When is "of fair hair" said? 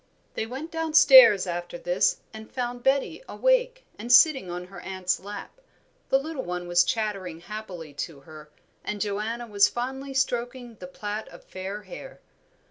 11.27-12.19